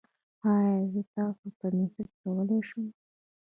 ایا 0.51 0.77
زه 0.93 1.01
تاسو 1.15 1.47
ته 1.57 1.65
میسج 1.77 2.09
کولی 2.21 2.59
شم؟ 2.67 2.85